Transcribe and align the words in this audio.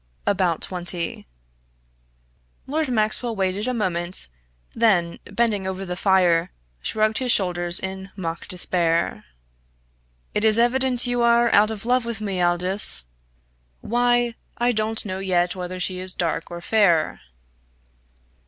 "About 0.25 0.63
twenty." 0.63 1.27
Lord 2.65 2.87
Maxwell 2.89 3.35
waited 3.35 3.67
a 3.67 3.71
moment, 3.75 4.29
then, 4.73 5.19
bending 5.25 5.67
over 5.67 5.85
the 5.85 5.95
fire, 5.95 6.51
shrugged 6.81 7.19
his 7.19 7.31
shoulders 7.31 7.79
in 7.79 8.09
mock 8.15 8.47
despair. 8.47 9.25
"It 10.33 10.43
is 10.43 10.57
evident 10.57 11.05
you 11.05 11.21
are 11.21 11.53
out 11.53 11.69
of 11.69 11.85
love 11.85 12.03
with 12.03 12.19
me, 12.19 12.41
Aldous. 12.41 13.05
Why, 13.81 14.33
I 14.57 14.71
don't 14.71 15.05
know 15.05 15.19
yet 15.19 15.55
whether 15.55 15.79
she 15.79 15.99
is 15.99 16.15
dark 16.15 16.49
or 16.49 16.61
fair!" 16.61 17.21